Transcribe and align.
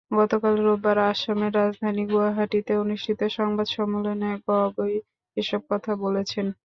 গতকাল 0.11 0.53
রোববার 0.61 0.97
আসামের 1.07 1.51
রাজধানী 1.59 2.03
গুয়াহাটিতে 2.11 2.73
অনুষ্ঠিত 2.83 3.19
সংবাদ 3.37 3.67
সম্মেলনে 3.75 4.29
গগৈ 4.47 4.93
এসব 5.37 5.61
কথা 5.71 5.91
বলেছেন। 6.03 6.45